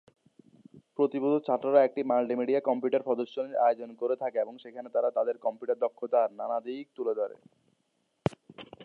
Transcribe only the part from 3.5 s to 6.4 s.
আয়োজন করে থাকে এবং সেখানে তারা তাদের কম্পিউটার দক্ষতার